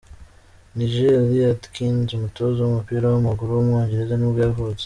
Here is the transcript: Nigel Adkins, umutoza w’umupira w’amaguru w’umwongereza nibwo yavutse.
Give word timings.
Nigel 0.75 1.15
Adkins, 1.51 2.13
umutoza 2.17 2.59
w’umupira 2.61 3.05
w’amaguru 3.07 3.49
w’umwongereza 3.53 4.13
nibwo 4.17 4.39
yavutse. 4.47 4.79